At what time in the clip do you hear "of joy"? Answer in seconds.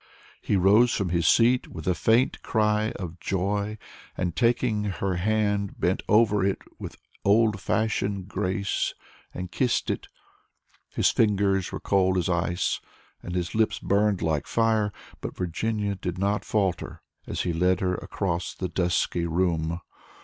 2.95-3.77